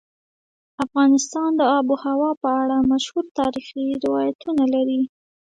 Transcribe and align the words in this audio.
افغانستان 0.85 1.49
د 1.59 1.61
آب 1.77 1.85
وهوا 1.93 2.31
په 2.41 2.49
اړه 2.61 2.77
مشهور 2.91 3.25
تاریخی 3.39 3.83
روایتونه 4.03 4.63
لري. 4.73 5.01